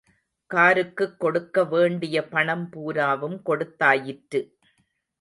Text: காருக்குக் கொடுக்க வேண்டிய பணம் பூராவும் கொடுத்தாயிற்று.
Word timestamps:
காருக்குக் 0.49 1.19
கொடுக்க 1.19 1.63
வேண்டிய 1.63 2.27
பணம் 2.27 2.69
பூராவும் 2.69 3.41
கொடுத்தாயிற்று. 3.45 4.41